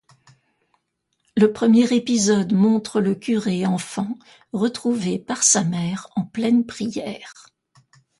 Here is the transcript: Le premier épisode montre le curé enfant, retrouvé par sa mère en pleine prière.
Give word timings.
Le 1.37 1.53
premier 1.53 1.93
épisode 1.93 2.53
montre 2.53 2.99
le 3.01 3.13
curé 3.13 3.67
enfant, 3.67 4.17
retrouvé 4.51 5.19
par 5.19 5.43
sa 5.43 5.63
mère 5.63 6.09
en 6.15 6.25
pleine 6.25 6.65
prière. 6.65 7.49